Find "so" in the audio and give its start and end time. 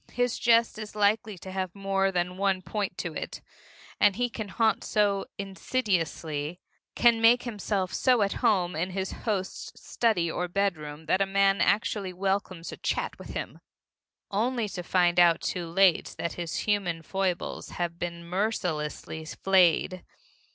4.83-5.27, 7.93-8.23